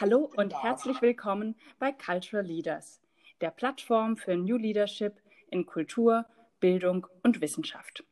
Hallo 0.00 0.30
und 0.34 0.54
herzlich 0.62 1.02
willkommen 1.02 1.56
bei 1.78 1.92
Cultural 1.92 2.42
Leaders, 2.42 3.02
der 3.42 3.50
Plattform 3.50 4.16
für 4.16 4.34
New 4.34 4.56
Leadership 4.56 5.12
in 5.50 5.66
Kultur, 5.66 6.24
Bildung 6.58 7.06
und 7.22 7.42
Wissenschaft. 7.42 8.02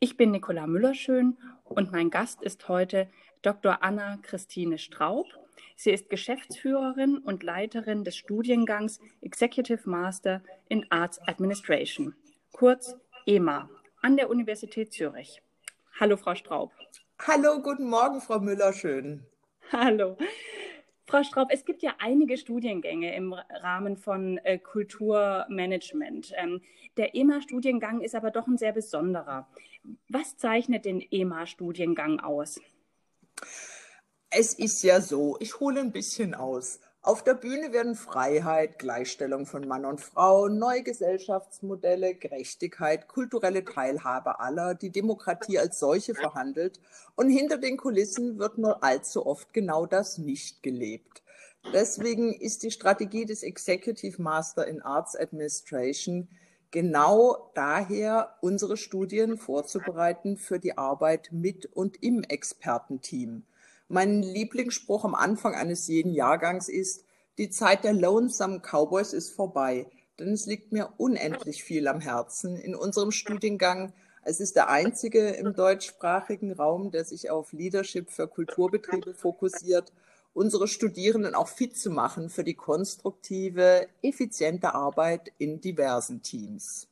Ich 0.00 0.16
bin 0.16 0.30
Nicola 0.30 0.66
Müllerschön 0.66 1.36
und 1.64 1.92
mein 1.92 2.08
Gast 2.08 2.40
ist 2.40 2.66
heute 2.70 3.10
Dr. 3.42 3.82
Anna 3.82 4.16
Christine 4.22 4.78
Straub. 4.78 5.26
Sie 5.76 5.90
ist 5.90 6.08
Geschäftsführerin 6.08 7.18
und 7.18 7.42
Leiterin 7.42 8.02
des 8.02 8.16
Studiengangs 8.16 8.98
Executive 9.20 9.82
Master 9.90 10.42
in 10.70 10.90
Arts 10.90 11.20
Administration, 11.28 12.14
kurz 12.52 12.96
EMA, 13.26 13.68
an 14.00 14.16
der 14.16 14.30
Universität 14.30 14.94
Zürich. 14.94 15.42
Hallo, 16.00 16.16
Frau 16.16 16.34
Straub. 16.34 16.72
Hallo, 17.18 17.60
guten 17.60 17.84
Morgen, 17.84 18.22
Frau 18.22 18.40
Müllerschön. 18.40 19.26
Hallo. 19.70 20.16
Frau 21.08 21.22
Straub, 21.22 21.48
es 21.52 21.64
gibt 21.64 21.82
ja 21.82 21.94
einige 21.98 22.36
Studiengänge 22.36 23.14
im 23.14 23.32
Rahmen 23.32 23.96
von 23.96 24.38
äh, 24.38 24.58
Kulturmanagement. 24.58 26.32
Ähm, 26.36 26.62
der 26.96 27.14
EMA-Studiengang 27.14 28.00
ist 28.00 28.16
aber 28.16 28.32
doch 28.32 28.48
ein 28.48 28.58
sehr 28.58 28.72
besonderer. 28.72 29.48
Was 30.08 30.36
zeichnet 30.36 30.84
den 30.84 31.00
EMA-Studiengang 31.00 32.18
aus? 32.18 32.60
Es 34.30 34.54
ist 34.54 34.82
ja 34.82 35.00
so, 35.00 35.36
ich 35.38 35.60
hole 35.60 35.80
ein 35.80 35.92
bisschen 35.92 36.34
aus. 36.34 36.80
Auf 37.06 37.22
der 37.22 37.34
Bühne 37.34 37.72
werden 37.72 37.94
Freiheit, 37.94 38.80
Gleichstellung 38.80 39.46
von 39.46 39.68
Mann 39.68 39.84
und 39.84 40.00
Frau, 40.00 40.48
neue 40.48 40.82
Gesellschaftsmodelle, 40.82 42.16
Gerechtigkeit, 42.16 43.06
kulturelle 43.06 43.64
Teilhabe 43.64 44.40
aller, 44.40 44.74
die 44.74 44.90
Demokratie 44.90 45.60
als 45.60 45.78
solche 45.78 46.16
verhandelt. 46.16 46.80
Und 47.14 47.30
hinter 47.30 47.58
den 47.58 47.76
Kulissen 47.76 48.40
wird 48.40 48.58
nur 48.58 48.82
allzu 48.82 49.24
oft 49.24 49.54
genau 49.54 49.86
das 49.86 50.18
nicht 50.18 50.64
gelebt. 50.64 51.22
Deswegen 51.72 52.32
ist 52.32 52.64
die 52.64 52.72
Strategie 52.72 53.24
des 53.24 53.44
Executive 53.44 54.20
Master 54.20 54.66
in 54.66 54.82
Arts 54.82 55.14
Administration 55.14 56.26
genau 56.72 57.52
daher, 57.54 58.34
unsere 58.40 58.76
Studien 58.76 59.38
vorzubereiten 59.38 60.36
für 60.36 60.58
die 60.58 60.76
Arbeit 60.76 61.28
mit 61.30 61.66
und 61.66 62.02
im 62.02 62.24
Expertenteam. 62.24 63.44
Mein 63.88 64.20
Lieblingsspruch 64.22 65.04
am 65.04 65.14
Anfang 65.14 65.54
eines 65.54 65.86
jeden 65.86 66.12
Jahrgangs 66.12 66.68
ist, 66.68 67.04
die 67.38 67.50
Zeit 67.50 67.84
der 67.84 67.92
Lonesome 67.92 68.60
Cowboys 68.60 69.12
ist 69.12 69.30
vorbei, 69.30 69.86
denn 70.18 70.32
es 70.32 70.46
liegt 70.46 70.72
mir 70.72 70.92
unendlich 70.96 71.62
viel 71.62 71.86
am 71.86 72.00
Herzen 72.00 72.56
in 72.56 72.74
unserem 72.74 73.12
Studiengang. 73.12 73.92
Es 74.24 74.40
ist 74.40 74.56
der 74.56 74.70
einzige 74.70 75.28
im 75.28 75.54
deutschsprachigen 75.54 76.52
Raum, 76.52 76.90
der 76.90 77.04
sich 77.04 77.30
auf 77.30 77.52
Leadership 77.52 78.10
für 78.10 78.26
Kulturbetriebe 78.26 79.14
fokussiert, 79.14 79.92
unsere 80.34 80.66
Studierenden 80.66 81.36
auch 81.36 81.48
fit 81.48 81.78
zu 81.78 81.90
machen 81.90 82.28
für 82.28 82.42
die 82.42 82.54
konstruktive, 82.54 83.86
effiziente 84.02 84.74
Arbeit 84.74 85.32
in 85.38 85.60
diversen 85.60 86.22
Teams. 86.22 86.88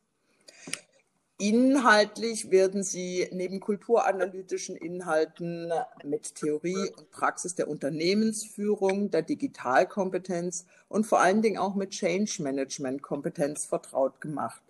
Inhaltlich 1.39 2.53
werden 2.53 2.85
Sie 2.85 3.29
neben 3.33 3.59
kulturanalytischen 3.59 4.77
Inhalten 4.77 5.73
mit 6.05 6.37
Theorie 6.37 6.93
und 6.97 7.11
Praxis 7.11 7.57
der 7.57 7.67
Unternehmensführung, 7.69 9.11
der 9.11 9.23
Digitalkompetenz 9.23 10.65
und 10.89 11.07
vor 11.07 11.21
allen 11.21 11.43
Dingen 11.43 11.59
auch 11.59 11.75
mit 11.75 11.91
Change 11.91 12.41
Management 12.41 13.03
Kompetenz 13.03 13.65
vertraut 13.65 14.21
gemacht. 14.21 14.63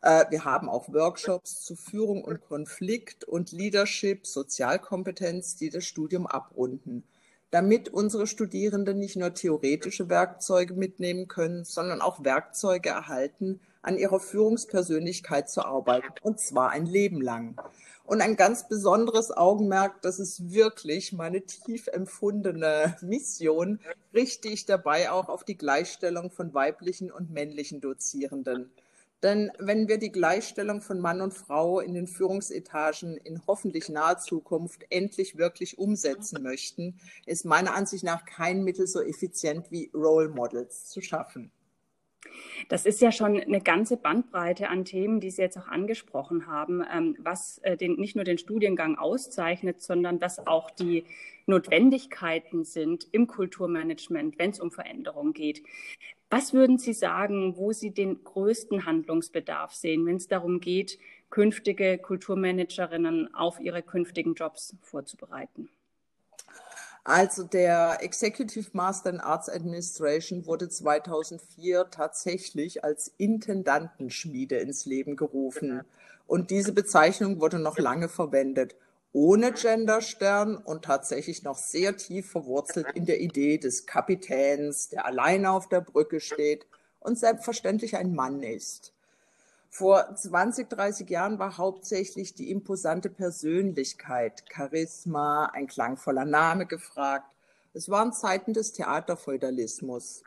Äh, 0.00 0.24
wir 0.30 0.44
haben 0.44 0.68
auch 0.68 0.92
Workshops 0.92 1.62
zu 1.62 1.76
Führung 1.76 2.24
und 2.24 2.40
Konflikt 2.40 3.22
und 3.22 3.52
Leadership, 3.52 4.26
Sozialkompetenz, 4.26 5.54
die 5.54 5.70
das 5.70 5.84
Studium 5.84 6.26
abrunden, 6.26 7.04
damit 7.52 7.90
unsere 7.90 8.26
Studierenden 8.26 8.98
nicht 8.98 9.14
nur 9.14 9.34
theoretische 9.34 10.08
Werkzeuge 10.08 10.74
mitnehmen 10.74 11.28
können, 11.28 11.64
sondern 11.64 12.00
auch 12.00 12.24
Werkzeuge 12.24 12.88
erhalten, 12.88 13.60
an 13.82 13.98
ihrer 13.98 14.20
Führungspersönlichkeit 14.20 15.50
zu 15.50 15.64
arbeiten, 15.64 16.14
und 16.22 16.40
zwar 16.40 16.70
ein 16.70 16.86
Leben 16.86 17.20
lang. 17.20 17.56
Und 18.04 18.20
ein 18.20 18.36
ganz 18.36 18.68
besonderes 18.68 19.30
Augenmerk, 19.30 20.02
das 20.02 20.18
ist 20.18 20.52
wirklich 20.52 21.12
meine 21.12 21.42
tief 21.42 21.86
empfundene 21.86 22.96
Mission, 23.00 23.78
richte 24.12 24.48
ich 24.48 24.66
dabei 24.66 25.10
auch 25.10 25.28
auf 25.28 25.44
die 25.44 25.56
Gleichstellung 25.56 26.30
von 26.30 26.52
weiblichen 26.52 27.12
und 27.12 27.30
männlichen 27.30 27.80
Dozierenden. 27.80 28.70
Denn 29.22 29.52
wenn 29.58 29.86
wir 29.86 29.98
die 29.98 30.10
Gleichstellung 30.10 30.80
von 30.80 30.98
Mann 30.98 31.20
und 31.20 31.32
Frau 31.32 31.78
in 31.78 31.94
den 31.94 32.08
Führungsetagen 32.08 33.16
in 33.16 33.40
hoffentlich 33.46 33.88
naher 33.88 34.18
Zukunft 34.18 34.84
endlich 34.90 35.38
wirklich 35.38 35.78
umsetzen 35.78 36.42
möchten, 36.42 36.98
ist 37.24 37.44
meiner 37.44 37.74
Ansicht 37.74 38.02
nach 38.02 38.24
kein 38.24 38.64
Mittel 38.64 38.88
so 38.88 39.00
effizient 39.00 39.70
wie 39.70 39.92
Role 39.94 40.28
Models 40.28 40.86
zu 40.86 41.00
schaffen. 41.00 41.52
Das 42.68 42.86
ist 42.86 43.00
ja 43.00 43.12
schon 43.12 43.38
eine 43.40 43.60
ganze 43.60 43.96
Bandbreite 43.96 44.68
an 44.68 44.84
Themen, 44.84 45.20
die 45.20 45.30
Sie 45.30 45.42
jetzt 45.42 45.58
auch 45.58 45.68
angesprochen 45.68 46.46
haben, 46.46 46.82
ähm, 46.92 47.16
was 47.18 47.58
äh, 47.58 47.76
den, 47.76 47.96
nicht 47.96 48.16
nur 48.16 48.24
den 48.24 48.38
Studiengang 48.38 48.96
auszeichnet, 48.96 49.82
sondern 49.82 50.20
was 50.20 50.46
auch 50.46 50.70
die 50.70 51.04
Notwendigkeiten 51.46 52.64
sind 52.64 53.06
im 53.12 53.26
Kulturmanagement, 53.26 54.38
wenn 54.38 54.50
es 54.50 54.60
um 54.60 54.70
Veränderung 54.70 55.32
geht. 55.32 55.62
Was 56.30 56.54
würden 56.54 56.78
Sie 56.78 56.94
sagen, 56.94 57.56
wo 57.56 57.72
Sie 57.72 57.90
den 57.90 58.24
größten 58.24 58.86
Handlungsbedarf 58.86 59.72
sehen, 59.72 60.06
wenn 60.06 60.16
es 60.16 60.28
darum 60.28 60.60
geht, 60.60 60.98
künftige 61.28 61.98
Kulturmanagerinnen 61.98 63.34
auf 63.34 63.60
ihre 63.60 63.82
künftigen 63.82 64.34
Jobs 64.34 64.76
vorzubereiten? 64.80 65.68
Also 67.04 67.42
der 67.42 67.98
Executive 68.00 68.70
Master 68.74 69.10
in 69.10 69.20
Arts 69.20 69.48
Administration 69.48 70.46
wurde 70.46 70.68
2004 70.68 71.90
tatsächlich 71.90 72.84
als 72.84 73.12
Intendantenschmiede 73.18 74.58
ins 74.58 74.86
Leben 74.86 75.16
gerufen. 75.16 75.82
Und 76.28 76.50
diese 76.50 76.72
Bezeichnung 76.72 77.40
wurde 77.40 77.58
noch 77.58 77.76
lange 77.78 78.08
verwendet, 78.08 78.76
ohne 79.12 79.52
Genderstern 79.52 80.56
und 80.56 80.84
tatsächlich 80.84 81.42
noch 81.42 81.58
sehr 81.58 81.96
tief 81.96 82.30
verwurzelt 82.30 82.86
in 82.94 83.04
der 83.04 83.20
Idee 83.20 83.58
des 83.58 83.84
Kapitäns, 83.84 84.88
der 84.88 85.04
alleine 85.04 85.50
auf 85.50 85.68
der 85.68 85.80
Brücke 85.80 86.20
steht 86.20 86.66
und 87.00 87.18
selbstverständlich 87.18 87.96
ein 87.96 88.14
Mann 88.14 88.44
ist. 88.44 88.92
Vor 89.74 90.14
20, 90.14 90.68
30 90.68 91.08
Jahren 91.08 91.38
war 91.38 91.56
hauptsächlich 91.56 92.34
die 92.34 92.50
imposante 92.50 93.08
Persönlichkeit, 93.08 94.44
Charisma, 94.54 95.46
ein 95.46 95.66
klangvoller 95.66 96.26
Name 96.26 96.66
gefragt. 96.66 97.24
Es 97.72 97.88
waren 97.88 98.12
Zeiten 98.12 98.52
des 98.52 98.74
Theaterfeudalismus. 98.74 100.24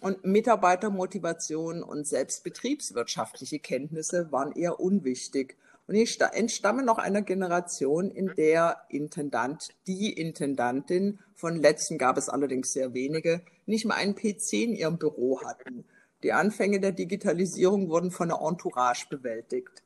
Und 0.00 0.24
Mitarbeitermotivation 0.24 1.82
und 1.82 2.06
selbstbetriebswirtschaftliche 2.06 3.58
Kenntnisse 3.58 4.32
waren 4.32 4.52
eher 4.52 4.80
unwichtig. 4.80 5.58
Und 5.86 5.96
ich 5.96 6.18
entstamme 6.32 6.82
noch 6.82 6.96
einer 6.96 7.20
Generation, 7.20 8.10
in 8.10 8.32
der 8.34 8.80
Intendant, 8.88 9.74
die 9.86 10.10
Intendantin, 10.10 11.18
von 11.34 11.56
letzten 11.56 11.98
gab 11.98 12.16
es 12.16 12.30
allerdings 12.30 12.72
sehr 12.72 12.94
wenige, 12.94 13.42
nicht 13.66 13.84
mal 13.84 13.96
einen 13.96 14.14
PC 14.14 14.54
in 14.54 14.74
ihrem 14.74 14.96
Büro 14.96 15.42
hatten. 15.42 15.84
Die 16.22 16.32
Anfänge 16.32 16.80
der 16.80 16.92
Digitalisierung 16.92 17.88
wurden 17.88 18.10
von 18.10 18.28
der 18.28 18.38
Entourage 18.40 19.06
bewältigt. 19.08 19.82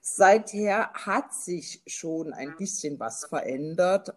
Seither 0.00 0.90
hat 0.94 1.34
sich 1.34 1.82
schon 1.86 2.32
ein 2.32 2.56
bisschen 2.56 2.98
was 2.98 3.24
verändert 3.26 4.14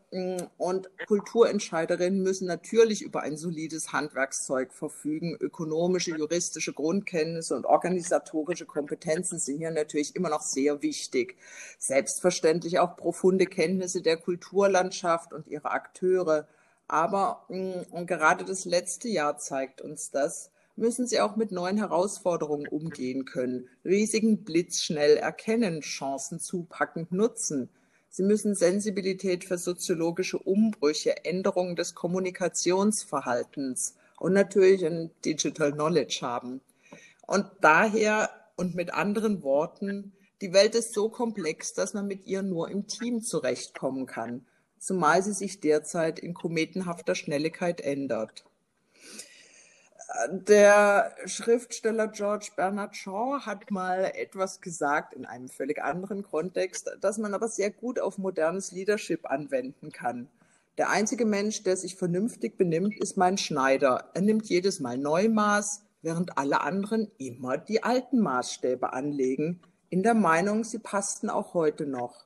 und 0.57 0.89
Kulturentscheiderinnen 1.07 2.21
müssen 2.21 2.47
natürlich 2.47 3.01
über 3.01 3.21
ein 3.21 3.35
solides 3.35 3.91
Handwerkszeug 3.91 4.73
verfügen. 4.73 5.35
Ökonomische, 5.39 6.11
juristische 6.11 6.73
Grundkenntnisse 6.73 7.55
und 7.55 7.65
organisatorische 7.65 8.65
Kompetenzen 8.65 9.39
sind 9.39 9.57
hier 9.57 9.71
natürlich 9.71 10.15
immer 10.15 10.29
noch 10.29 10.41
sehr 10.41 10.81
wichtig. 10.81 11.35
Selbstverständlich 11.77 12.79
auch 12.79 12.95
profunde 12.95 13.45
Kenntnisse 13.45 14.01
der 14.01 14.17
Kulturlandschaft 14.17 15.33
und 15.33 15.47
ihrer 15.47 15.71
Akteure. 15.71 16.47
Aber 16.87 17.45
und 17.49 18.05
gerade 18.05 18.45
das 18.45 18.65
letzte 18.65 19.09
Jahr 19.09 19.37
zeigt 19.37 19.81
uns 19.81 20.11
das, 20.11 20.51
müssen 20.81 21.07
sie 21.07 21.21
auch 21.21 21.35
mit 21.35 21.51
neuen 21.51 21.77
Herausforderungen 21.77 22.67
umgehen 22.67 23.23
können, 23.23 23.69
Risiken 23.85 24.43
blitzschnell 24.43 25.15
erkennen, 25.15 25.81
Chancen 25.81 26.39
zupackend 26.39 27.11
nutzen. 27.11 27.69
Sie 28.09 28.23
müssen 28.23 28.55
Sensibilität 28.55 29.45
für 29.45 29.57
soziologische 29.57 30.39
Umbrüche, 30.39 31.23
Änderungen 31.23 31.77
des 31.77 31.95
Kommunikationsverhaltens 31.95 33.95
und 34.19 34.33
natürlich 34.33 34.85
ein 34.85 35.11
Digital 35.23 35.71
Knowledge 35.71 36.19
haben. 36.21 36.59
Und 37.25 37.45
daher 37.61 38.29
und 38.57 38.75
mit 38.75 38.93
anderen 38.93 39.43
Worten, 39.43 40.11
die 40.41 40.51
Welt 40.51 40.75
ist 40.75 40.93
so 40.93 41.09
komplex, 41.09 41.73
dass 41.73 41.93
man 41.93 42.07
mit 42.07 42.25
ihr 42.25 42.41
nur 42.41 42.69
im 42.69 42.87
Team 42.87 43.21
zurechtkommen 43.21 44.07
kann, 44.07 44.45
zumal 44.79 45.23
sie 45.23 45.33
sich 45.33 45.59
derzeit 45.59 46.19
in 46.19 46.33
kometenhafter 46.33 47.15
Schnelligkeit 47.15 47.81
ändert. 47.81 48.43
Der 50.29 51.15
Schriftsteller 51.25 52.07
George 52.07 52.49
Bernard 52.55 52.95
Shaw 52.95 53.39
hat 53.45 53.71
mal 53.71 54.11
etwas 54.15 54.59
gesagt 54.59 55.13
in 55.13 55.25
einem 55.25 55.47
völlig 55.47 55.81
anderen 55.81 56.23
Kontext, 56.23 56.91
das 56.99 57.17
man 57.17 57.33
aber 57.33 57.47
sehr 57.47 57.71
gut 57.71 57.99
auf 57.99 58.17
modernes 58.17 58.71
Leadership 58.71 59.25
anwenden 59.29 59.91
kann. 59.91 60.27
Der 60.77 60.89
einzige 60.89 61.25
Mensch, 61.25 61.63
der 61.63 61.77
sich 61.77 61.95
vernünftig 61.95 62.57
benimmt, 62.57 62.99
ist 62.99 63.17
mein 63.17 63.37
Schneider. 63.37 64.09
Er 64.13 64.21
nimmt 64.21 64.47
jedes 64.47 64.79
Mal 64.79 64.97
Neumaß, 64.97 65.83
während 66.01 66.37
alle 66.37 66.61
anderen 66.61 67.11
immer 67.17 67.57
die 67.57 67.83
alten 67.83 68.19
Maßstäbe 68.19 68.93
anlegen, 68.93 69.61
in 69.89 70.03
der 70.03 70.13
Meinung, 70.13 70.63
sie 70.63 70.79
passten 70.79 71.29
auch 71.29 71.53
heute 71.53 71.85
noch. 71.85 72.25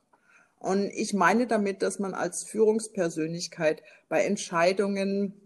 Und 0.58 0.90
ich 0.94 1.14
meine 1.14 1.46
damit, 1.46 1.82
dass 1.82 1.98
man 1.98 2.14
als 2.14 2.44
Führungspersönlichkeit 2.44 3.82
bei 4.08 4.24
Entscheidungen 4.24 5.45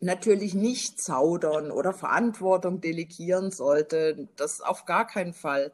natürlich 0.00 0.54
nicht 0.54 1.00
zaudern 1.00 1.70
oder 1.70 1.92
Verantwortung 1.92 2.80
delegieren 2.80 3.50
sollte. 3.50 4.28
Das 4.36 4.60
auf 4.60 4.86
gar 4.86 5.06
keinen 5.06 5.34
Fall. 5.34 5.72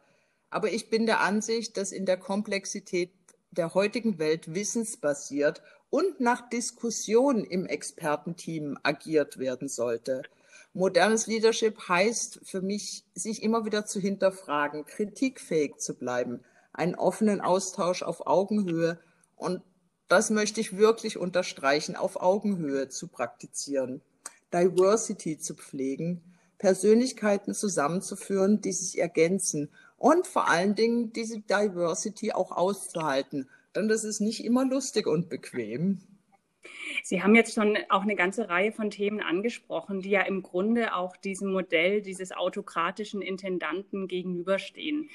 Aber 0.49 0.71
ich 0.71 0.89
bin 0.89 1.05
der 1.05 1.21
Ansicht, 1.21 1.77
dass 1.77 1.91
in 1.91 2.05
der 2.05 2.17
Komplexität 2.17 3.11
der 3.51 3.73
heutigen 3.73 4.19
Welt 4.19 4.53
wissensbasiert 4.53 5.61
und 5.89 6.19
nach 6.19 6.49
Diskussion 6.49 7.43
im 7.43 7.65
Expertenteam 7.65 8.77
agiert 8.83 9.39
werden 9.39 9.67
sollte. 9.67 10.23
Modernes 10.73 11.27
Leadership 11.27 11.87
heißt 11.87 12.41
für 12.43 12.61
mich, 12.61 13.03
sich 13.15 13.41
immer 13.41 13.65
wieder 13.65 13.85
zu 13.85 13.99
hinterfragen, 13.99 14.85
kritikfähig 14.85 15.77
zu 15.77 15.95
bleiben, 15.95 16.43
einen 16.73 16.95
offenen 16.95 17.41
Austausch 17.41 18.03
auf 18.03 18.27
Augenhöhe 18.27 18.99
und 19.35 19.61
das 20.07 20.29
möchte 20.29 20.61
ich 20.61 20.77
wirklich 20.77 21.17
unterstreichen, 21.17 21.95
auf 21.95 22.21
Augenhöhe 22.21 22.89
zu 22.89 23.07
praktizieren, 23.07 24.01
Diversity 24.53 25.37
zu 25.37 25.55
pflegen, 25.55 26.21
Persönlichkeiten 26.57 27.53
zusammenzuführen, 27.53 28.61
die 28.61 28.71
sich 28.71 28.99
ergänzen 28.99 29.69
und 29.97 30.27
vor 30.27 30.49
allen 30.49 30.75
Dingen 30.75 31.13
diese 31.13 31.39
Diversity 31.39 32.31
auch 32.31 32.51
auszuhalten. 32.51 33.49
Denn 33.75 33.87
das 33.87 34.03
ist 34.03 34.21
nicht 34.21 34.43
immer 34.43 34.65
lustig 34.65 35.07
und 35.07 35.29
bequem. 35.29 35.99
Sie 37.03 37.21
haben 37.23 37.35
jetzt 37.35 37.53
schon 37.53 37.77
auch 37.89 38.01
eine 38.01 38.15
ganze 38.15 38.49
Reihe 38.49 38.71
von 38.71 38.89
Themen 38.89 39.21
angesprochen, 39.21 40.01
die 40.01 40.09
ja 40.09 40.21
im 40.21 40.41
Grunde 40.41 40.95
auch 40.95 41.15
diesem 41.15 41.51
Modell 41.51 42.01
dieses 42.01 42.31
autokratischen 42.31 43.21
Intendanten 43.21 44.07
gegenüberstehen. 44.07 45.09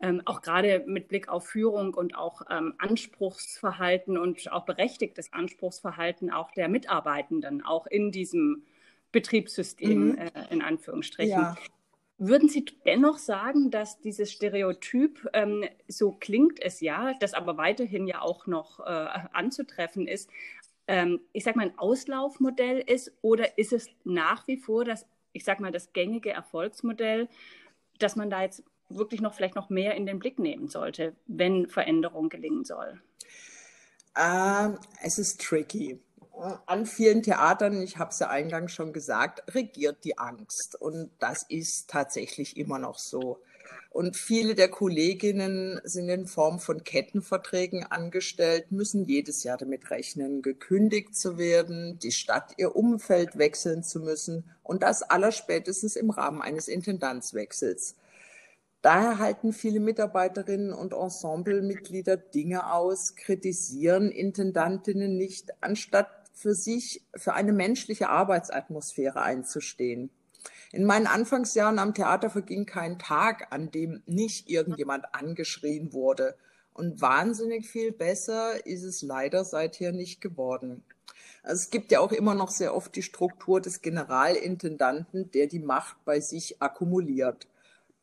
Ähm, 0.00 0.22
auch 0.24 0.42
gerade 0.42 0.84
mit 0.86 1.08
Blick 1.08 1.28
auf 1.28 1.46
Führung 1.46 1.94
und 1.94 2.16
auch 2.16 2.42
ähm, 2.50 2.74
Anspruchsverhalten 2.78 4.18
und 4.18 4.50
auch 4.52 4.66
berechtigtes 4.66 5.32
Anspruchsverhalten 5.32 6.30
auch 6.30 6.50
der 6.50 6.68
Mitarbeitenden, 6.68 7.64
auch 7.64 7.86
in 7.86 8.12
diesem 8.12 8.64
Betriebssystem 9.12 10.08
mhm. 10.08 10.18
äh, 10.18 10.30
in 10.50 10.62
Anführungsstrichen. 10.62 11.30
Ja. 11.30 11.56
Würden 12.18 12.48
Sie 12.48 12.64
dennoch 12.86 13.18
sagen, 13.18 13.70
dass 13.70 14.00
dieses 14.00 14.32
Stereotyp, 14.32 15.28
ähm, 15.34 15.64
so 15.86 16.12
klingt 16.12 16.62
es 16.62 16.80
ja, 16.80 17.12
das 17.20 17.34
aber 17.34 17.58
weiterhin 17.58 18.06
ja 18.06 18.22
auch 18.22 18.46
noch 18.46 18.80
äh, 18.80 19.08
anzutreffen 19.32 20.06
ist, 20.06 20.30
ähm, 20.88 21.20
ich 21.32 21.44
sage 21.44 21.58
mal, 21.58 21.66
ein 21.66 21.78
Auslaufmodell 21.78 22.78
ist 22.78 23.12
oder 23.20 23.58
ist 23.58 23.72
es 23.72 23.88
nach 24.04 24.46
wie 24.46 24.56
vor 24.56 24.84
das, 24.84 25.04
ich 25.32 25.44
sage 25.44 25.60
mal, 25.60 25.72
das 25.72 25.92
gängige 25.92 26.30
Erfolgsmodell, 26.30 27.28
dass 27.98 28.16
man 28.16 28.30
da 28.30 28.42
jetzt 28.42 28.62
wirklich 28.88 29.20
noch 29.20 29.34
vielleicht 29.34 29.56
noch 29.56 29.68
mehr 29.68 29.94
in 29.94 30.06
den 30.06 30.18
Blick 30.18 30.38
nehmen 30.38 30.68
sollte, 30.68 31.14
wenn 31.26 31.68
Veränderung 31.68 32.30
gelingen 32.30 32.64
soll? 32.64 33.00
Ähm, 34.16 34.78
es 35.02 35.18
ist 35.18 35.40
tricky 35.40 36.00
an 36.66 36.86
vielen 36.86 37.22
Theatern, 37.22 37.80
ich 37.82 37.98
habe 37.98 38.10
es 38.10 38.18
ja 38.18 38.28
eingangs 38.28 38.72
schon 38.72 38.92
gesagt, 38.92 39.54
regiert 39.54 40.04
die 40.04 40.18
Angst. 40.18 40.80
Und 40.80 41.10
das 41.18 41.44
ist 41.48 41.88
tatsächlich 41.90 42.56
immer 42.56 42.78
noch 42.78 42.98
so. 42.98 43.40
Und 43.90 44.16
viele 44.16 44.54
der 44.54 44.68
Kolleginnen 44.68 45.80
sind 45.84 46.10
in 46.10 46.26
Form 46.26 46.58
von 46.60 46.84
Kettenverträgen 46.84 47.84
angestellt, 47.84 48.70
müssen 48.70 49.06
jedes 49.06 49.42
Jahr 49.42 49.56
damit 49.56 49.90
rechnen, 49.90 50.42
gekündigt 50.42 51.16
zu 51.16 51.38
werden, 51.38 51.98
die 51.98 52.12
Stadt 52.12 52.52
ihr 52.58 52.76
Umfeld 52.76 53.38
wechseln 53.38 53.82
zu 53.82 54.00
müssen 54.00 54.50
und 54.62 54.82
das 54.82 55.02
allerspätestens 55.02 55.96
im 55.96 56.10
Rahmen 56.10 56.42
eines 56.42 56.68
Intendanzwechsels. 56.68 57.96
Daher 58.82 59.18
halten 59.18 59.52
viele 59.52 59.80
Mitarbeiterinnen 59.80 60.72
und 60.72 60.92
Ensemblemitglieder 60.92 62.18
Dinge 62.18 62.72
aus, 62.72 63.16
kritisieren 63.16 64.10
Intendantinnen 64.10 65.16
nicht, 65.16 65.50
anstatt 65.62 66.25
für 66.36 66.54
sich, 66.54 67.02
für 67.16 67.32
eine 67.32 67.52
menschliche 67.52 68.10
Arbeitsatmosphäre 68.10 69.22
einzustehen. 69.22 70.10
In 70.70 70.84
meinen 70.84 71.06
Anfangsjahren 71.06 71.78
am 71.78 71.94
Theater 71.94 72.28
verging 72.28 72.66
kein 72.66 72.98
Tag, 72.98 73.48
an 73.50 73.70
dem 73.70 74.02
nicht 74.04 74.50
irgendjemand 74.50 75.14
angeschrien 75.14 75.94
wurde. 75.94 76.36
Und 76.74 77.00
wahnsinnig 77.00 77.66
viel 77.66 77.90
besser 77.90 78.66
ist 78.66 78.82
es 78.82 79.00
leider 79.00 79.46
seither 79.46 79.92
nicht 79.92 80.20
geworden. 80.20 80.84
Es 81.42 81.70
gibt 81.70 81.90
ja 81.90 82.00
auch 82.00 82.12
immer 82.12 82.34
noch 82.34 82.50
sehr 82.50 82.74
oft 82.74 82.94
die 82.96 83.02
Struktur 83.02 83.62
des 83.62 83.80
Generalintendanten, 83.80 85.30
der 85.30 85.46
die 85.46 85.58
Macht 85.58 85.96
bei 86.04 86.20
sich 86.20 86.60
akkumuliert. 86.60 87.48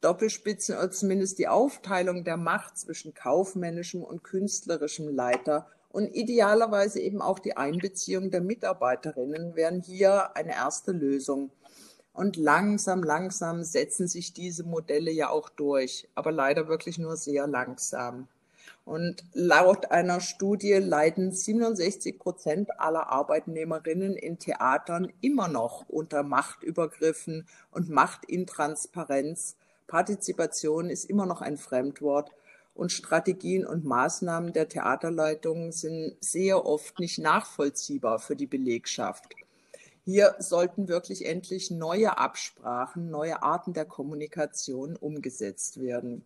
Doppelspitzen 0.02 0.76
oder 0.76 0.90
zumindest 0.90 1.38
die 1.38 1.48
Aufteilung 1.48 2.24
der 2.24 2.38
Macht 2.38 2.80
zwischen 2.80 3.14
kaufmännischem 3.14 4.02
und 4.02 4.24
künstlerischem 4.24 5.08
Leiter 5.08 5.68
und 5.94 6.16
idealerweise 6.16 7.00
eben 7.00 7.22
auch 7.22 7.38
die 7.38 7.56
Einbeziehung 7.56 8.32
der 8.32 8.42
Mitarbeiterinnen 8.42 9.56
wären 9.56 9.80
hier 9.80 10.36
eine 10.36 10.54
erste 10.54 10.92
Lösung. 10.92 11.52
Und 12.14 12.36
langsam, 12.36 13.04
langsam 13.04 13.64
setzen 13.64 14.08
sich 14.08 14.34
diese 14.34 14.64
Modelle 14.64 15.12
ja 15.12 15.30
auch 15.30 15.50
durch, 15.50 16.10
aber 16.16 16.32
leider 16.32 16.68
wirklich 16.68 16.98
nur 16.98 17.16
sehr 17.16 17.46
langsam. 17.46 18.28
Und 18.86 19.24
laut 19.34 19.92
einer 19.92 20.20
Studie 20.20 20.74
leiden 20.74 21.32
67 21.32 22.18
Prozent 22.18 22.80
aller 22.80 23.10
Arbeitnehmerinnen 23.10 24.16
in 24.16 24.40
Theatern 24.40 25.14
immer 25.22 25.48
noch 25.48 25.88
unter 25.90 26.24
Machtübergriffen 26.24 27.48
und 27.70 27.90
Machtintransparenz. 27.92 29.58
Partizipation 29.86 30.90
ist 30.90 31.06
immer 31.06 31.28
noch 31.28 31.42
ein 31.42 31.58
Fremdwort 31.58 32.32
und 32.76 32.92
Strategien 32.92 33.66
und 33.66 33.86
Maßnahmen 33.86 34.54
der 34.54 34.68
Theaterleitungen 34.68 35.72
sind 35.72 36.16
sehr 36.20 36.66
oft 36.66 37.00
nicht 37.00 37.20
nachvollziehbar 37.20 38.20
für 38.20 38.36
die 38.36 38.48
Belegschaft. 38.48 39.36
Hier 40.06 40.36
sollten 40.40 40.88
wirklich 40.88 41.26
endlich 41.26 41.72
neue 41.72 42.18
Absprachen, 42.18 43.10
neue 43.10 43.42
Arten 43.42 43.74
der 43.74 43.86
Kommunikation 43.86 44.98
umgesetzt 44.98 45.80
werden. 45.80 46.26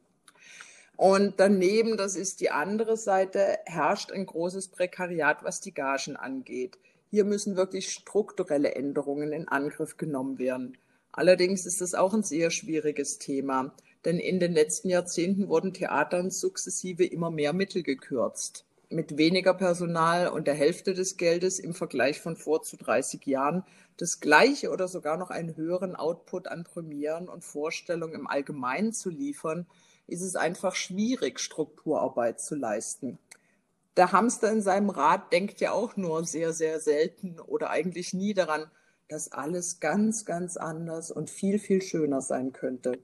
Und 0.96 1.36
daneben, 1.40 1.96
das 1.96 2.16
ist 2.16 2.42
die 2.42 2.50
andere 2.50 2.98
Seite, 2.98 3.60
herrscht 3.66 4.12
ein 4.12 4.26
großes 4.26 4.70
Prekariat, 4.70 5.44
was 5.44 5.62
die 5.62 5.74
Gagen 5.74 6.16
angeht. 6.16 6.80
Hier 7.12 7.24
müssen 7.24 7.56
wirklich 7.56 7.94
strukturelle 7.94 8.74
Änderungen 8.74 9.32
in 9.32 9.48
Angriff 9.48 9.98
genommen 9.98 10.40
werden. 10.40 10.76
Allerdings 11.12 11.68
ist 11.68 11.82
es 11.82 11.94
auch 11.94 12.16
ein 12.16 12.24
sehr 12.24 12.50
schwieriges 12.50 13.20
Thema 13.20 13.74
denn 14.08 14.20
in 14.20 14.40
den 14.40 14.54
letzten 14.54 14.88
Jahrzehnten 14.88 15.50
wurden 15.50 15.74
Theatern 15.74 16.32
sukzessive 16.32 17.06
immer 17.06 17.30
mehr 17.30 17.52
Mittel 17.52 17.84
gekürzt. 17.84 18.66
Mit 18.90 19.18
weniger 19.18 19.54
Personal 19.54 20.30
und 20.30 20.48
der 20.48 20.54
Hälfte 20.54 20.94
des 20.94 21.18
Geldes 21.18 21.60
im 21.60 21.74
Vergleich 21.74 22.22
von 22.22 22.38
vor 22.38 22.64
zu 22.64 22.78
30 22.78 23.26
Jahren 23.26 23.66
das 23.98 24.22
gleiche 24.22 24.72
oder 24.72 24.88
sogar 24.88 25.18
noch 25.18 25.30
einen 25.30 25.58
höheren 25.58 25.94
Output 25.94 26.48
an 26.48 26.64
Premieren 26.64 27.28
und 27.28 27.44
Vorstellungen 27.44 28.14
im 28.14 28.28
Allgemeinen 28.28 28.94
zu 28.94 29.10
liefern, 29.10 29.68
ist 30.08 30.22
es 30.22 30.38
einfach 30.38 30.76
schwierig, 30.76 31.42
Strukturarbeit 31.42 32.40
zu 32.40 32.56
leisten. 32.56 33.20
Der 33.98 34.14
Hamster 34.14 34.50
in 34.54 34.62
seinem 34.62 34.90
Rad 34.90 35.34
denkt 35.34 35.60
ja 35.60 35.74
auch 35.74 35.98
nur 35.98 36.24
sehr, 36.24 36.54
sehr 36.54 36.80
selten 36.80 37.42
oder 37.42 37.72
eigentlich 37.72 38.14
nie 38.14 38.34
daran, 38.34 38.72
dass 39.10 39.34
alles 39.34 39.82
ganz, 39.82 40.24
ganz 40.24 40.56
anders 40.56 41.12
und 41.12 41.30
viel, 41.30 41.60
viel 41.60 41.82
schöner 41.82 42.22
sein 42.22 42.54
könnte. 42.54 43.00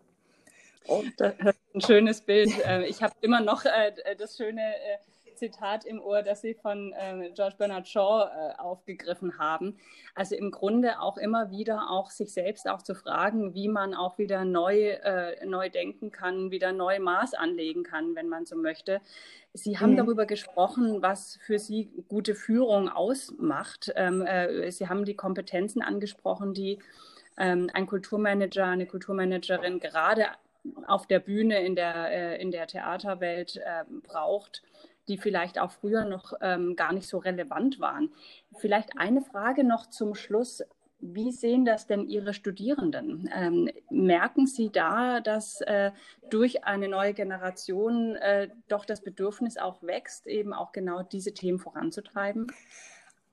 Das 1.18 1.34
ist 1.40 1.76
ein 1.76 1.82
schönes 1.82 2.22
Bild. 2.22 2.52
Äh, 2.66 2.86
ich 2.86 3.02
habe 3.02 3.14
immer 3.22 3.42
noch 3.42 3.66
äh, 3.66 3.92
das 4.18 4.38
schöne 4.38 4.62
äh, 4.62 5.36
Zitat 5.36 5.86
im 5.86 6.02
Ohr, 6.02 6.22
das 6.22 6.42
Sie 6.42 6.54
von 6.54 6.94
George 7.34 7.56
Bernard 7.58 7.88
Shaw 7.88 8.30
aufgegriffen 8.60 9.40
haben. 9.40 9.78
Also 10.14 10.36
im 10.36 10.52
Grunde 10.52 11.02
auch 11.02 11.18
immer 11.18 11.50
wieder 11.50 11.90
auch 11.90 12.12
sich 12.12 12.32
selbst 12.32 12.70
auch 12.70 12.84
zu 12.84 12.94
fragen, 12.94 13.56
wie 13.56 13.68
man 13.68 13.96
auch 13.96 14.20
wieder 14.20 14.46
neu, 14.46 14.96
neu 15.44 15.70
denken 15.70 16.12
kann, 16.12 16.52
wieder 16.52 16.72
neu 16.72 17.00
Maß 17.00 17.34
anlegen 17.34 17.84
kann, 17.84 18.16
wenn 18.16 18.30
man 18.30 18.46
so 18.46 18.56
möchte. 18.56 19.02
Sie 19.54 19.80
haben 19.80 19.94
mhm. 19.94 19.98
darüber 19.98 20.28
gesprochen, 20.28 21.02
was 21.02 21.40
für 21.42 21.58
Sie 21.58 21.90
gute 22.08 22.36
Führung 22.36 22.88
ausmacht. 22.88 23.92
Ähm, 23.96 24.26
Sie 24.70 24.88
haben 24.88 25.04
die 25.04 25.16
Kompetenzen 25.16 25.82
angesprochen, 25.82 26.54
die 26.54 26.78
ähm, 27.38 27.70
ein 27.74 27.88
Kulturmanager, 27.88 28.66
eine 28.66 28.86
Kulturmanagerin 28.86 29.80
gerade 29.80 30.28
auf 30.88 31.08
der 31.08 31.20
Bühne 31.20 31.66
in 31.66 31.76
der, 31.76 32.12
äh, 32.12 32.42
in 32.42 32.52
der 32.52 32.68
Theaterwelt 32.68 33.58
äh, 33.58 33.84
braucht, 34.08 34.64
die 35.08 35.18
vielleicht 35.18 35.60
auch 35.60 35.72
früher 35.72 36.06
noch 36.06 36.34
ähm, 36.42 36.76
gar 36.76 36.94
nicht 36.94 37.08
so 37.08 37.18
relevant 37.18 37.80
waren. 37.80 38.10
Vielleicht 38.58 38.98
eine 38.98 39.22
Frage 39.22 39.64
noch 39.64 39.90
zum 39.90 40.16
Schluss. 40.16 40.64
Wie 41.00 41.34
sehen 41.34 41.66
das 41.66 41.86
denn 41.86 42.08
Ihre 42.08 42.34
Studierenden? 42.34 43.30
Ähm, 43.36 43.70
merken 43.90 44.48
Sie 44.48 44.72
da, 44.72 45.20
dass 45.20 45.60
äh, 45.62 45.92
durch 46.30 46.64
eine 46.64 46.88
neue 46.88 47.14
Generation 47.14 48.16
äh, 48.16 48.48
doch 48.70 48.86
das 48.86 49.02
Bedürfnis 49.02 49.58
auch 49.58 49.84
wächst, 49.84 50.28
eben 50.28 50.54
auch 50.54 50.72
genau 50.72 51.04
diese 51.04 51.34
Themen 51.34 51.60
voranzutreiben? 51.60 52.48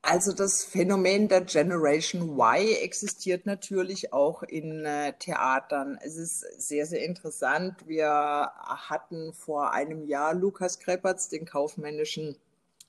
Also 0.02 0.32
das 0.32 0.64
Phänomen 0.64 1.28
der 1.28 1.42
Generation 1.42 2.38
Y 2.38 2.82
existiert 2.82 3.44
natürlich 3.44 4.12
auch 4.12 4.42
in 4.42 4.84
äh, 4.84 5.12
Theatern. 5.18 5.98
Es 6.02 6.16
ist 6.16 6.40
sehr, 6.58 6.86
sehr 6.86 7.04
interessant. 7.04 7.86
Wir 7.86 8.08
hatten 8.08 9.34
vor 9.34 9.72
einem 9.72 10.06
Jahr 10.06 10.34
Lukas 10.34 10.80
Kreppertz, 10.80 11.28
den 11.28 11.44
kaufmännischen 11.44 12.36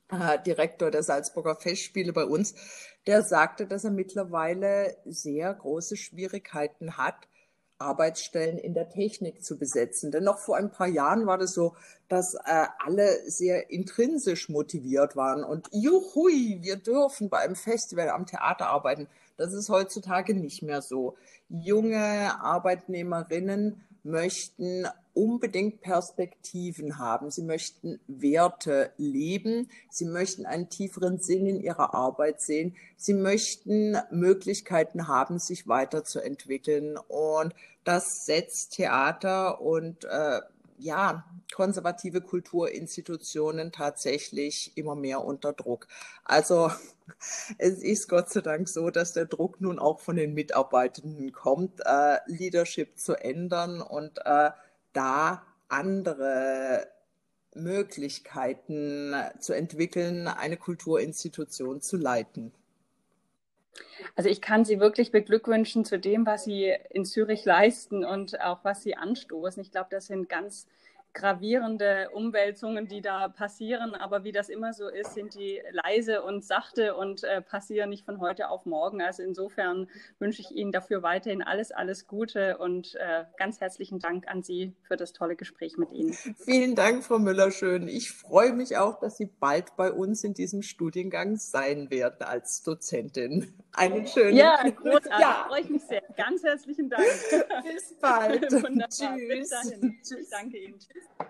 äh, 0.10 0.40
Direktor 0.46 0.90
der 0.90 1.04
Salzburger 1.04 1.56
Festspiele 1.56 2.14
bei 2.14 2.26
uns, 2.26 2.56
der 3.08 3.24
sagte, 3.24 3.68
dass 3.68 3.84
er 3.84 3.92
mittlerweile 3.92 4.96
sehr 5.06 5.54
große 5.54 5.98
Schwierigkeiten 5.98 6.98
hat, 6.98 7.28
Arbeitsstellen 7.82 8.58
in 8.58 8.74
der 8.74 8.90
Technik 8.90 9.44
zu 9.44 9.58
besetzen. 9.58 10.12
Denn 10.12 10.24
noch 10.24 10.40
vor 10.40 10.56
ein 10.56 10.72
paar 10.72 10.88
Jahren 10.88 11.26
war 11.26 11.38
das 11.38 11.54
so, 11.54 11.76
dass 12.08 12.36
äh, 12.36 12.66
alle 12.86 13.30
sehr 13.30 13.70
intrinsisch 13.70 14.50
motiviert 14.50 15.16
waren 15.16 15.44
und 15.44 15.68
juhui, 15.72 16.60
wir 16.62 16.78
dürfen 16.78 17.30
bei 17.30 17.40
einem 17.40 17.56
Festival 17.56 18.10
am 18.10 18.26
Theater 18.26 18.68
arbeiten. 18.68 19.08
Das 19.38 19.54
ist 19.54 19.70
heutzutage 19.70 20.34
nicht 20.34 20.62
mehr 20.62 20.82
so. 20.82 21.16
Junge 21.50 22.40
Arbeitnehmerinnen 22.42 23.84
möchten 24.04 24.88
unbedingt 25.14 25.82
Perspektiven 25.82 26.98
haben. 26.98 27.32
Sie 27.32 27.44
möchten 27.44 28.00
Werte 28.08 28.92
leben. 28.98 29.70
Sie 29.90 30.06
möchten 30.06 30.46
einen 30.46 30.70
tieferen 30.70 31.20
Sinn 31.20 31.46
in 31.46 31.60
ihrer 31.60 31.94
Arbeit 31.94 32.42
sehen. 32.42 32.76
Sie 32.98 33.14
möchten 33.14 33.98
Möglichkeiten 34.10 35.08
haben, 35.08 35.40
sich 35.40 35.68
weiterzuentwickeln. 35.68 36.98
Und 37.08 37.54
das 37.84 38.26
setzt 38.26 38.74
Theater 38.74 39.62
und 39.62 40.06
äh, 40.06 40.40
ja, 40.82 41.26
konservative 41.54 42.22
Kulturinstitutionen 42.22 43.72
tatsächlich 43.72 44.76
immer 44.76 44.96
mehr 44.96 45.24
unter 45.24 45.54
Druck. 45.54 45.88
Also 46.24 46.72
es 47.58 47.84
ist 47.84 48.10
Gott 48.10 48.30
sei 48.30 48.42
Dank 48.42 48.68
so, 48.68 48.90
dass 48.90 49.14
der 49.14 49.26
Druck 49.26 49.62
nun 49.62 49.80
auch 49.80 50.00
von 50.00 50.16
den 50.16 50.34
Mitarbeitenden 50.34 51.32
kommt, 51.32 51.82
äh, 51.86 52.18
Leadership 52.26 52.98
zu 52.98 53.14
ändern 53.14 53.82
und 53.82 54.20
äh, 54.26 54.52
da 54.94 55.44
andere 55.70 56.88
Möglichkeiten 57.54 59.14
zu 59.40 59.54
entwickeln, 59.54 60.28
eine 60.28 60.58
Kulturinstitution 60.58 61.82
zu 61.82 61.98
leiten. 61.98 62.54
Also 64.16 64.30
ich 64.30 64.42
kann 64.42 64.66
Sie 64.66 64.80
wirklich 64.80 65.12
beglückwünschen 65.12 65.86
zu 65.86 66.00
dem, 66.00 66.26
was 66.26 66.44
Sie 66.44 66.76
in 66.90 67.06
Zürich 67.06 67.46
leisten 67.46 68.04
und 68.04 68.40
auch 68.42 68.64
was 68.64 68.84
Sie 68.84 68.96
anstoßen. 68.96 69.62
Ich 69.62 69.72
glaube, 69.72 69.88
das 69.92 70.08
sind 70.08 70.30
ganz 70.30 70.68
gravierende 71.14 72.10
Umwälzungen, 72.14 72.88
die 72.88 73.02
da 73.02 73.28
passieren. 73.28 73.96
Aber 73.96 74.24
wie 74.24 74.32
das 74.32 74.50
immer 74.50 74.74
so 74.74 74.88
ist, 74.88 75.14
sind 75.14 75.36
die 75.36 75.62
leise 75.72 76.22
und 76.22 76.46
sachte 76.46 76.96
und 76.96 77.24
äh, 77.24 77.42
passieren 77.42 77.90
nicht 77.90 78.06
von 78.06 78.20
heute 78.20 78.50
auf 78.50 78.66
morgen. 78.66 79.02
Also 79.02 79.24
insofern 79.24 79.88
wünsche 80.20 80.42
ich 80.42 80.52
Ihnen 80.52 80.72
dafür 80.72 81.04
weiterhin 81.04 81.42
alles, 81.42 81.72
alles 81.72 82.08
Gute 82.08 82.58
und 82.58 82.96
äh, 82.96 83.26
ganz 83.38 83.60
herzlichen 83.60 84.00
Dank 84.00 84.28
an 84.28 84.44
Sie 84.44 84.74
für 84.84 84.98
das 84.98 85.14
tolle 85.14 85.36
Gespräch 85.36 85.78
mit 85.78 85.92
Ihnen. 85.92 86.14
Vielen 86.14 86.76
Dank, 86.76 87.04
Frau 87.04 87.20
Müller-Schön. 87.20 87.88
Ich 87.88 88.12
freue 88.12 88.54
mich 88.54 88.78
auch, 88.78 89.00
dass 89.00 89.18
Sie 89.18 89.26
bald 89.26 89.76
bei 89.76 89.92
uns 89.92 90.24
in 90.24 90.34
diesem 90.34 90.62
Studiengang 90.62 91.38
sein 91.38 91.90
werden 91.92 92.24
als 92.24 92.64
Dozentin. 92.64 93.54
Einen 93.74 94.06
schönen 94.06 94.36
Ja, 94.36 94.62
großartig. 94.70 95.12
Ja. 95.20 95.46
Freue 95.48 95.62
ich 95.62 95.70
mich 95.70 95.84
sehr. 95.84 96.04
Ganz 96.18 96.44
herzlichen 96.44 96.90
Dank. 96.90 97.04
Bis 97.64 97.94
bald. 98.00 98.42
Tschüss. 98.50 99.00
Bis 99.28 99.50
dahin. 99.50 100.00
Tschüss. 100.04 100.20
Ich 100.20 100.30
danke 100.30 100.58
Ihnen. 100.58 100.78
Tschüss. 100.78 101.28